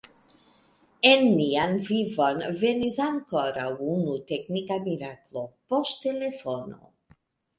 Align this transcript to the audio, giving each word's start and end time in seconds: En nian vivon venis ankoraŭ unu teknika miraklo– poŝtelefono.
En 1.09 1.19
nian 1.39 1.75
vivon 1.89 2.39
venis 2.61 2.97
ankoraŭ 3.09 3.67
unu 3.95 4.17
teknika 4.31 4.77
miraklo– 4.87 5.43
poŝtelefono. 5.75 6.83